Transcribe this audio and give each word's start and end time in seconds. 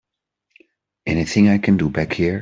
Anything 1.05 1.47
I 1.47 1.59
can 1.59 1.77
do 1.77 1.87
back 1.87 2.11
here? 2.13 2.39